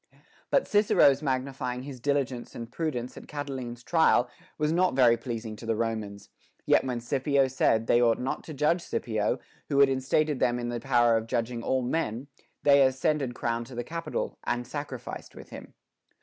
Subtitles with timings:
[0.49, 4.27] But Cicero's magnifying his diligence and prudence in Catiline's trial
[4.57, 6.29] was not very pleasing to the Romans;
[6.65, 9.37] yet when Scipio said, they ought not to judge Scipio,
[9.69, 12.25] who had enstated them in the power of judging all men,
[12.63, 15.75] they as cended crowned to the Capitol, and sacrificed with him.